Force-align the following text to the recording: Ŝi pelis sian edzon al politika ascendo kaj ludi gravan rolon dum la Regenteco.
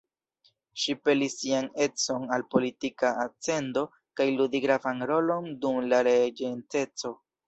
Ŝi 0.83 0.93
pelis 1.07 1.33
sian 1.41 1.65
edzon 1.83 2.23
al 2.37 2.45
politika 2.53 3.11
ascendo 3.23 3.83
kaj 4.21 4.27
ludi 4.39 4.63
gravan 4.63 5.05
rolon 5.13 5.53
dum 5.67 5.79
la 5.93 6.01
Regenteco. 6.09 7.13